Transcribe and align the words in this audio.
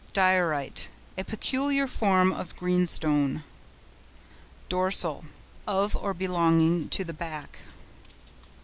DIORITE.—A 0.13 1.23
peculiar 1.25 1.85
form 1.85 2.31
of 2.31 2.55
Greenstone. 2.55 3.43
DORSAL.—Of 4.67 5.95
or 5.95 6.15
belonging 6.15 6.89
to 6.89 7.03
the 7.03 7.13
back. 7.13 7.59